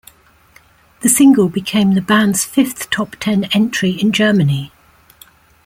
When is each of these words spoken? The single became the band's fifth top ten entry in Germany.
The 1.01 1.09
single 1.09 1.47
became 1.47 1.93
the 1.93 2.01
band's 2.01 2.43
fifth 2.43 2.89
top 2.89 3.17
ten 3.19 3.43
entry 3.53 3.91
in 3.91 4.11
Germany. 4.11 4.71